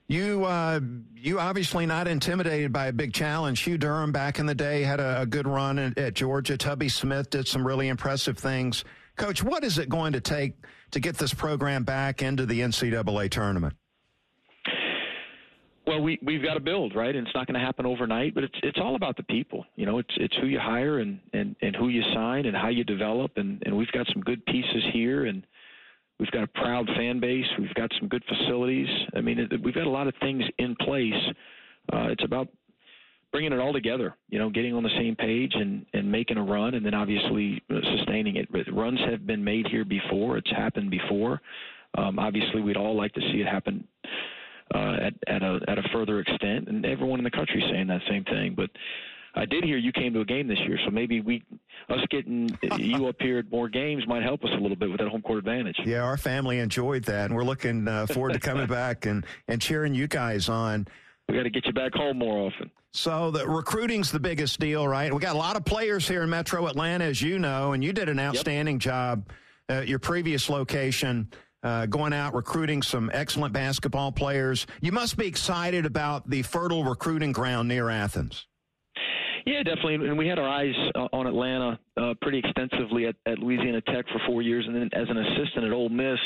[0.07, 0.79] You uh,
[1.15, 3.61] you obviously not intimidated by a big challenge.
[3.61, 6.57] Hugh Durham back in the day had a, a good run at, at, Georgia.
[6.57, 8.83] Tubby Smith did some really impressive things.
[9.15, 10.55] Coach, what is it going to take
[10.91, 13.75] to get this program back into the NCAA tournament?
[15.85, 17.13] Well, we we've got to build, right?
[17.13, 19.65] And it's not going to happen overnight, but it's it's all about the people.
[19.75, 22.69] You know, it's it's who you hire and and and who you sign and how
[22.69, 23.33] you develop.
[23.35, 25.45] And and we've got some good pieces here, and
[26.19, 27.45] we've got a proud fan base.
[27.59, 28.87] We've got some good facilities.
[29.15, 31.13] I mean, it, we've got a lot of things in place.
[31.91, 32.47] Uh, it's about
[33.33, 34.15] bringing it all together.
[34.29, 37.61] You know, getting on the same page and and making a run, and then obviously
[37.69, 38.49] uh, sustaining it.
[38.53, 40.37] But runs have been made here before.
[40.37, 41.41] It's happened before.
[41.97, 43.85] Um, obviously, we'd all like to see it happen
[44.73, 47.87] uh, at at a at a further extent, and everyone in the country is saying
[47.87, 48.55] that same thing.
[48.55, 48.69] But
[49.35, 51.43] I did hear you came to a game this year, so maybe we
[51.89, 54.99] us getting you up here at more games might help us a little bit with
[54.99, 55.77] that home court advantage.
[55.85, 59.61] Yeah, our family enjoyed that, and we're looking uh, forward to coming back and and
[59.61, 60.87] cheering you guys on.
[61.29, 62.69] We got to get you back home more often.
[62.91, 65.11] So the recruiting's the biggest deal, right?
[65.11, 67.91] We got a lot of players here in Metro Atlanta, as you know, and you
[67.91, 68.81] did an outstanding yep.
[68.81, 69.29] job
[69.67, 71.29] at your previous location
[71.63, 74.67] uh, going out recruiting some excellent basketball players.
[74.81, 78.47] You must be excited about the fertile recruiting ground near Athens.
[79.45, 80.07] Yeah, definitely.
[80.07, 84.05] And we had our eyes uh, on Atlanta uh, pretty extensively at, at Louisiana Tech
[84.07, 86.19] for four years, and then as an assistant at Ole Miss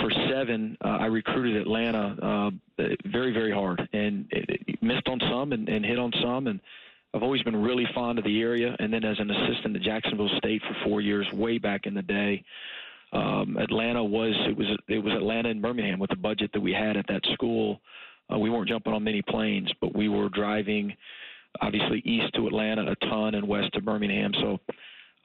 [0.00, 5.20] for seven, uh, I recruited Atlanta uh, very, very hard, and it, it missed on
[5.30, 6.60] some and, and hit on some, and
[7.14, 8.76] I've always been really fond of the area.
[8.78, 12.02] And then as an assistant at Jacksonville State for four years, way back in the
[12.02, 12.44] day,
[13.12, 16.72] um, Atlanta was it was it was Atlanta and Birmingham with the budget that we
[16.72, 17.80] had at that school.
[18.32, 20.94] Uh, we weren't jumping on many planes, but we were driving
[21.60, 24.32] obviously east to Atlanta a ton and west to Birmingham.
[24.40, 24.58] So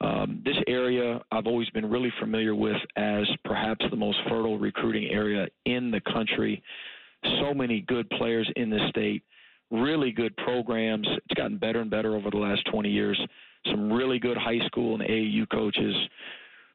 [0.00, 5.08] um, this area I've always been really familiar with as perhaps the most fertile recruiting
[5.10, 6.62] area in the country.
[7.40, 9.22] So many good players in the state,
[9.70, 11.06] really good programs.
[11.08, 13.20] It's gotten better and better over the last 20 years.
[13.66, 15.94] Some really good high school and AAU coaches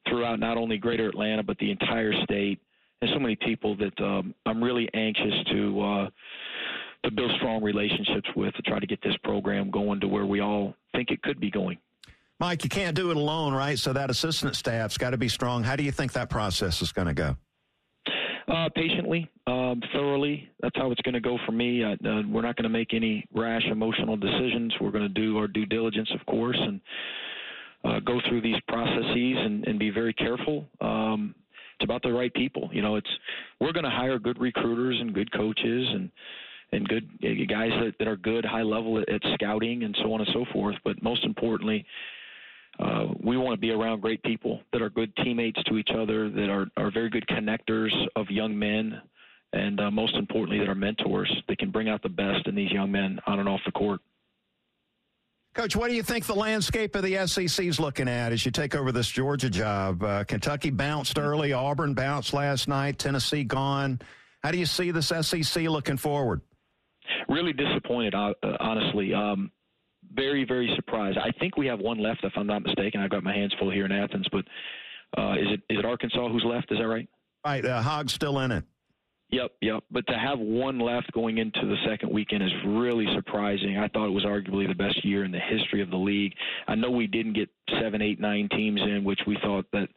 [0.08, 2.60] throughout not only Greater Atlanta but the entire state,
[3.00, 6.10] and so many people that um, I'm really anxious to uh,
[7.04, 10.40] to build strong relationships with to try to get this program going to where we
[10.40, 11.78] all think it could be going.
[12.38, 13.78] Mike, you can't do it alone, right?
[13.78, 15.62] So that assistant staff's got to be strong.
[15.62, 17.36] How do you think that process is going to go?
[18.48, 20.48] Uh, patiently, um, thoroughly.
[20.60, 21.84] That's how it's going to go for me.
[21.84, 24.74] I, uh, we're not going to make any rash, emotional decisions.
[24.80, 26.80] We're going to do our due diligence, of course, and
[27.84, 30.66] uh, go through these processes and, and be very careful.
[30.80, 31.34] Um,
[31.76, 32.70] it's about the right people.
[32.72, 33.10] You know, it's
[33.60, 36.10] we're going to hire good recruiters and good coaches and
[36.72, 37.08] and good
[37.48, 40.44] guys that, that are good high level at, at scouting and so on and so
[40.52, 40.74] forth.
[40.84, 41.84] But most importantly,
[42.78, 46.30] uh, we want to be around great people that are good teammates to each other,
[46.30, 49.02] that are, are very good connectors of young men,
[49.52, 52.70] and uh, most importantly, that are mentors that can bring out the best in these
[52.70, 54.00] young men on and off the court.
[55.54, 58.50] Coach, what do you think the landscape of the SEC is looking at as you
[58.50, 60.02] take over this Georgia job?
[60.02, 64.00] Uh, Kentucky bounced early, Auburn bounced last night, Tennessee gone.
[64.42, 66.40] How do you see this SEC looking forward?
[67.28, 69.12] Really disappointed, uh, honestly.
[69.12, 69.50] Um,
[70.14, 71.18] very, very surprised.
[71.18, 73.00] I think we have one left, if I'm not mistaken.
[73.00, 74.44] I've got my hands full here in Athens, but
[75.18, 76.72] uh, is it is it Arkansas who's left?
[76.72, 77.08] Is that right?
[77.44, 78.64] Right, uh, Hog's still in it.
[79.32, 79.82] Yep, yep.
[79.90, 83.78] But to have one left going into the second weekend is really surprising.
[83.78, 86.34] I thought it was arguably the best year in the history of the league.
[86.68, 87.48] I know we didn't get
[87.80, 89.88] seven, eight, nine teams in, which we thought that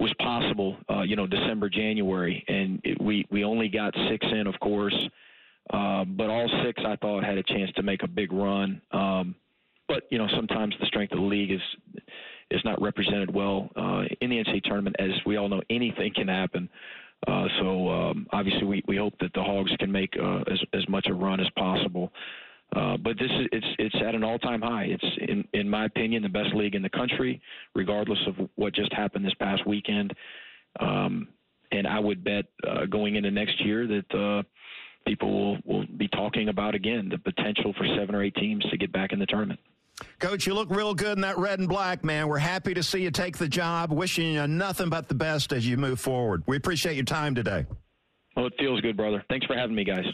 [0.00, 0.78] was possible.
[0.90, 4.96] Uh, you know, December, January, and it, we we only got six in, of course.
[5.70, 8.80] Uh, but all six, I thought, had a chance to make a big run.
[8.92, 9.34] Um,
[9.88, 11.60] but you know, sometimes the strength of the league is
[12.50, 14.96] is not represented well uh, in the NCAA tournament.
[14.98, 16.70] As we all know, anything can happen.
[17.26, 20.88] Uh, so um, obviously, we, we hope that the Hogs can make uh, as as
[20.88, 22.12] much a run as possible.
[22.76, 24.84] Uh, but this is it's it's at an all-time high.
[24.84, 27.40] It's in in my opinion the best league in the country,
[27.74, 30.12] regardless of what just happened this past weekend.
[30.78, 31.28] Um,
[31.72, 34.42] and I would bet uh, going into next year that uh,
[35.06, 38.76] people will, will be talking about again the potential for seven or eight teams to
[38.76, 39.60] get back in the tournament.
[40.18, 42.28] Coach, you look real good in that red and black, man.
[42.28, 43.92] We're happy to see you take the job.
[43.92, 46.42] Wishing you nothing but the best as you move forward.
[46.46, 47.66] We appreciate your time today.
[48.36, 49.24] Well, it feels good, brother.
[49.28, 50.04] Thanks for having me, guys.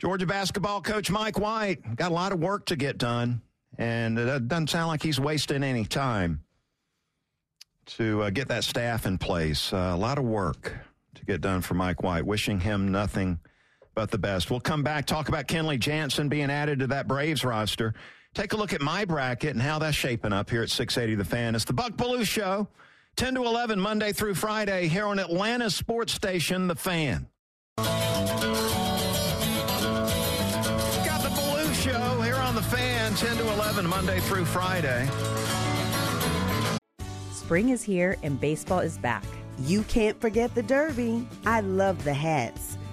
[0.00, 3.42] Georgia basketball coach Mike White got a lot of work to get done,
[3.78, 6.42] and it doesn't sound like he's wasting any time
[7.86, 9.72] to uh, get that staff in place.
[9.72, 10.72] Uh, a lot of work
[11.14, 12.26] to get done for Mike White.
[12.26, 13.38] Wishing him nothing
[13.94, 14.50] but the best.
[14.50, 17.94] We'll come back, talk about Kenley Jansen being added to that Braves roster.
[18.38, 21.24] Take a look at my bracket and how that's shaping up here at 680 The
[21.24, 21.56] Fan.
[21.56, 22.68] It's the Buck Belue Show,
[23.16, 27.26] 10 to 11, Monday through Friday, here on Atlanta Sports Station, The Fan.
[27.78, 27.88] Got
[31.24, 35.08] the Belue Show here on The Fan, 10 to 11, Monday through Friday.
[37.32, 39.24] Spring is here and baseball is back.
[39.62, 41.26] You can't forget the Derby.
[41.44, 42.67] I love the hats.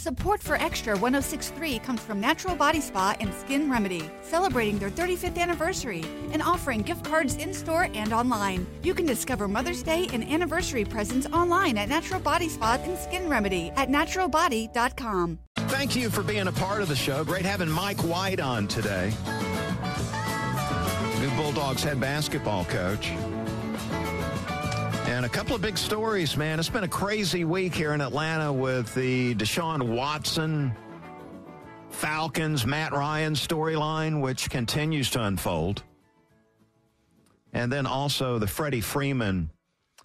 [0.00, 5.36] Support for Extra 1063 comes from Natural Body Spa and Skin Remedy, celebrating their 35th
[5.36, 8.66] anniversary and offering gift cards in store and online.
[8.82, 13.28] You can discover Mother's Day and anniversary presents online at Natural Body Spa and Skin
[13.28, 15.38] Remedy at naturalbody.com.
[15.68, 17.22] Thank you for being a part of the show.
[17.22, 19.12] Great having Mike White on today.
[21.20, 23.12] New Bulldogs head basketball coach.
[25.20, 26.58] And a couple of big stories, man.
[26.58, 30.74] It's been a crazy week here in Atlanta with the Deshaun Watson
[31.90, 35.82] Falcons, Matt Ryan storyline, which continues to unfold.
[37.52, 39.50] And then also the Freddie Freeman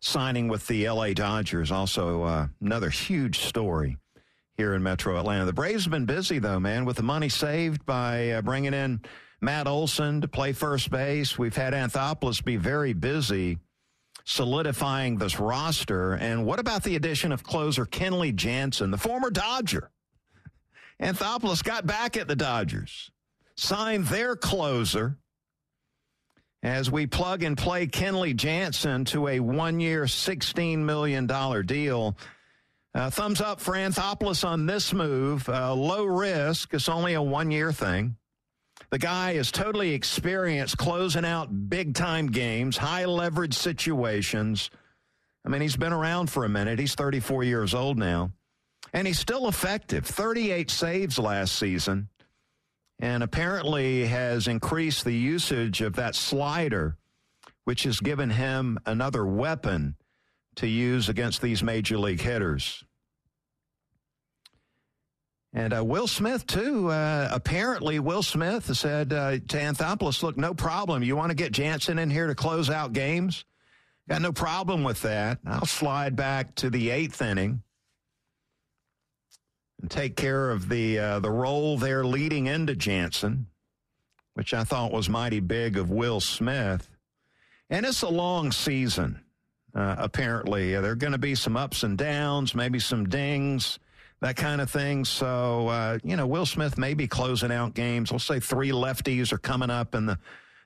[0.01, 3.95] signing with the LA Dodgers, also uh, another huge story
[4.57, 5.45] here in Metro Atlanta.
[5.45, 8.99] The Braves have been busy, though, man, with the money saved by uh, bringing in
[9.39, 11.39] Matt Olson to play first base.
[11.39, 13.59] We've had Anthopoulos be very busy
[14.26, 16.13] solidifying this roster.
[16.13, 19.91] And what about the addition of closer Kenley Jansen, the former Dodger?
[21.01, 23.11] Anthopoulos got back at the Dodgers,
[23.55, 25.17] signed their closer
[26.63, 31.28] as we plug and play Kenley Jansen to a one year, $16 million
[31.65, 32.17] deal.
[32.95, 35.47] Uh, thumbs up for Anthopoulos on this move.
[35.49, 36.73] Uh, low risk.
[36.73, 38.15] It's only a one year thing.
[38.91, 44.69] The guy is totally experienced closing out big time games, high leverage situations.
[45.45, 46.79] I mean, he's been around for a minute.
[46.79, 48.31] He's 34 years old now,
[48.93, 50.05] and he's still effective.
[50.05, 52.09] 38 saves last season,
[52.99, 56.97] and apparently has increased the usage of that slider,
[57.65, 59.95] which has given him another weapon
[60.55, 62.84] to use against these major league hitters.
[65.56, 66.91] And uh, Will Smith, too.
[66.91, 71.01] Uh, apparently, Will Smith said uh, to Anthopoulos, look, no problem.
[71.01, 73.45] You want to get Jansen in here to close out games?
[74.10, 75.39] Got no problem with that.
[75.47, 77.64] I'll slide back to the eighth inning
[79.82, 83.47] and take care of the, uh, the role there leading into Jansen,
[84.34, 86.89] which I thought was mighty big of Will Smith.
[87.70, 89.22] And it's a long season,
[89.74, 90.72] uh, apparently.
[90.74, 93.80] There are going to be some ups and downs, maybe some dings
[94.22, 95.05] that kind of thing.
[95.05, 98.11] So, uh, you know, Will Smith may be closing out games.
[98.11, 100.18] Let's say three lefties are coming up in the,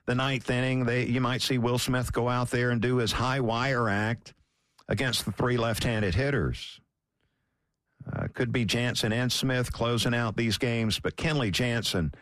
[0.06, 0.84] the ninth inning.
[0.84, 4.34] They, you might see Will Smith go out there and do his high wire act
[4.88, 6.80] against the three left handed hitters.
[8.12, 12.12] Uh, could be Jansen and Smith closing out these games, but Kenley Jansen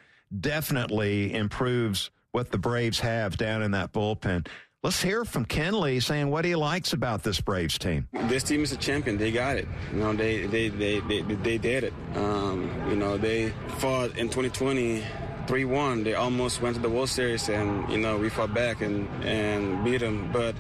[0.41, 4.47] definitely improves what the Braves have down in that bullpen.
[4.85, 8.07] Let's hear from Kenley saying what he likes about this Braves team.
[8.29, 9.19] This team is a champion.
[9.19, 9.67] They got it.
[9.93, 11.93] You know, they they they they, they did it.
[12.15, 15.03] Um, you know, they fought in 2020.
[15.47, 19.09] 3-1 they almost went to the world series and you know we fought back and
[19.25, 20.55] and beat them but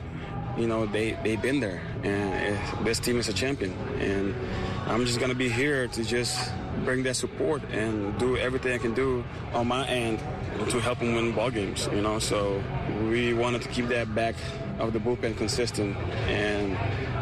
[0.56, 4.34] you know they they've been there and this team is a champion and
[4.88, 6.50] i'm just going to be here to just
[6.84, 10.18] bring that support and do everything i can do on my end
[10.68, 12.18] to help them win ball games you know?
[12.18, 12.62] So
[13.08, 14.34] we wanted to keep that back
[14.78, 15.96] of the bullpen consistent.
[16.28, 16.76] And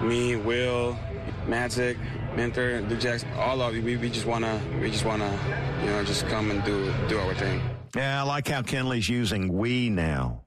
[0.06, 0.98] me will
[1.46, 1.96] Matzek
[2.34, 5.38] Minter the jacks all of you we, we just want to we just want to
[5.80, 7.60] you know just come and do do our thing.
[7.94, 10.42] Yeah i like how kenley's using we now.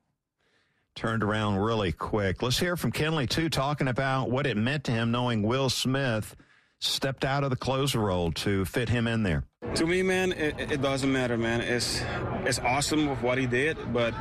[0.95, 2.41] Turned around really quick.
[2.41, 6.35] Let's hear from Kenley, too, talking about what it meant to him knowing Will Smith
[6.79, 9.43] stepped out of the closer role to fit him in there.
[9.75, 11.61] To me, man, it, it doesn't matter, man.
[11.61, 12.01] It's
[12.45, 14.13] it's awesome with what he did, but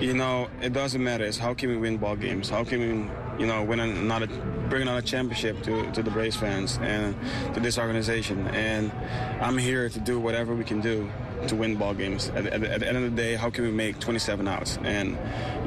[0.00, 1.24] you know, it doesn't matter.
[1.24, 2.48] It's how can we win ball games?
[2.48, 4.26] How can we, you know, win another,
[4.68, 7.14] bring another championship to, to the Braves fans and
[7.54, 8.48] to this organization?
[8.48, 8.90] And
[9.40, 11.10] I'm here to do whatever we can do
[11.46, 12.28] to win ball games.
[12.30, 14.78] At, at, at the end of the day, how can we make 27 outs?
[14.82, 15.16] And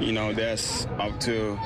[0.03, 1.57] you know, that's up to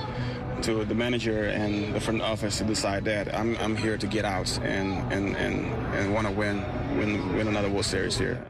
[0.64, 3.34] to the manager and the front office to decide that.
[3.34, 6.64] I'm, I'm here to get out and and and, and want to win
[6.98, 8.46] win win another World Series here.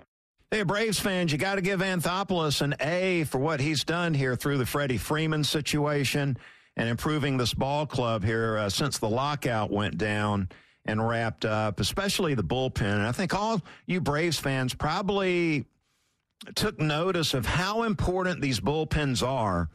[0.49, 4.35] Hey, Braves fans, you got to give Anthopoulos an A for what he's done here
[4.35, 6.37] through the Freddie Freeman situation
[6.75, 10.49] and improving this ball club here uh, since the lockout went down
[10.83, 12.81] and wrapped up, especially the bullpen.
[12.81, 15.65] And I think all you Braves fans probably
[16.55, 19.69] took notice of how important these bullpens are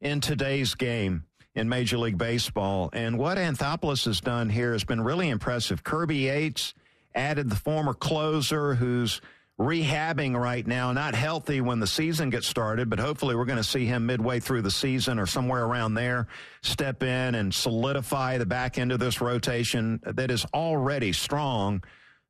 [0.00, 1.24] in today's game
[1.56, 2.90] in Major League Baseball.
[2.92, 5.82] And what Anthopoulos has done here has been really impressive.
[5.82, 6.74] Kirby Yates
[7.14, 9.22] added the former closer who's
[9.58, 13.64] rehabbing right now, not healthy when the season gets started, but hopefully we're going to
[13.64, 16.28] see him midway through the season or somewhere around there
[16.60, 21.82] step in and solidify the back end of this rotation that is already strong.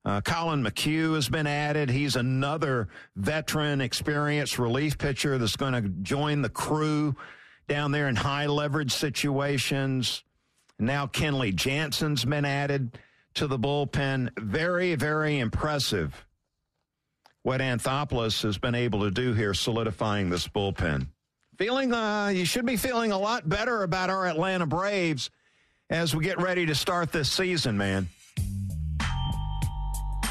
[0.04, 1.90] Uh, Collin McHugh has been added.
[1.90, 7.16] He's another veteran, experienced relief pitcher that's going to join the crew
[7.68, 10.22] down there in high leverage situations.
[10.78, 12.98] Now Kenley Jansen's been added
[13.34, 14.30] to the bullpen.
[14.38, 16.26] Very, very impressive
[17.46, 21.06] what Anthopoulos has been able to do here, solidifying this bullpen.
[21.56, 25.30] Feeling, uh, you should be feeling a lot better about our Atlanta Braves
[25.88, 28.08] as we get ready to start this season, man.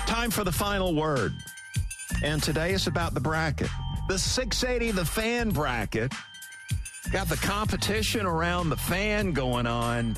[0.05, 1.31] Time for the final word.
[2.21, 3.69] And today is about the bracket.
[4.09, 6.13] The 680, the fan bracket.
[7.11, 10.17] Got the competition around the fan going on.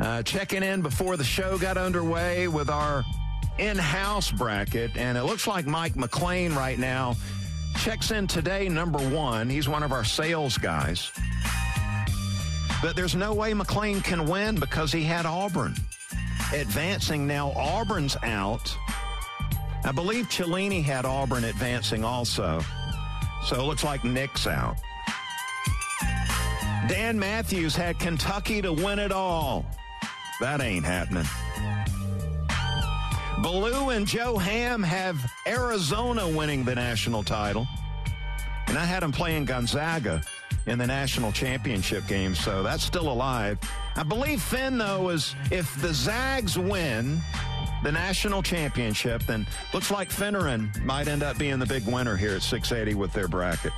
[0.00, 3.04] Uh, checking in before the show got underway with our
[3.58, 7.14] in-house bracket, and it looks like Mike McLean right now
[7.78, 9.48] checks in today number one.
[9.48, 11.10] He's one of our sales guys.
[12.80, 15.74] But there's no way McLean can win because he had Auburn.
[16.52, 18.76] Advancing now, Auburn's out.
[19.84, 22.60] I believe Cellini had Auburn advancing also.
[23.44, 24.76] So it looks like Nick's out.
[26.88, 29.64] Dan Matthews had Kentucky to win it all.
[30.40, 31.24] That ain't happening.
[33.42, 37.66] Belue and Joe Ham have Arizona winning the national title.
[38.66, 40.22] And I had them playing Gonzaga
[40.66, 43.58] in the national championship game, so that's still alive.
[43.96, 47.20] I believe Finn, though, is if the Zags win
[47.82, 52.34] the national championship, then looks like Finneran might end up being the big winner here
[52.34, 53.72] at 680 with their bracket.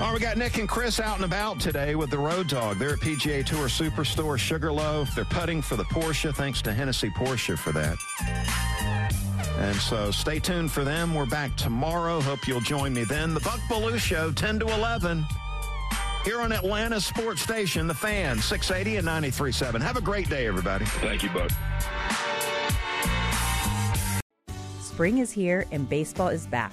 [0.00, 2.78] All right, we got Nick and Chris out and about today with the Road Dog.
[2.78, 5.14] They're at PGA Tour Superstore Sugarloaf.
[5.14, 6.34] They're putting for the Porsche.
[6.34, 7.96] Thanks to Hennessy Porsche for that.
[9.58, 11.14] And so stay tuned for them.
[11.14, 12.20] We're back tomorrow.
[12.20, 13.34] Hope you'll join me then.
[13.34, 15.24] The Buck Belue Show, 10 to 11,
[16.24, 19.80] here on Atlanta Sports Station, The Fan, 680 and 93.7.
[19.80, 20.84] Have a great day, everybody.
[20.84, 21.50] Thank you, Buck.
[24.80, 26.72] Spring is here and baseball is back.